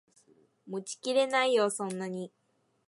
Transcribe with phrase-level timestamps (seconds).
[0.65, 2.31] 持ちきれないよそんなに